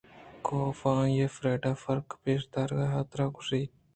[0.47, 3.71] کافءَ آئی ءُفریڈاءِ فرقءِ پیش دارگ ءِ حاترا گوٛشت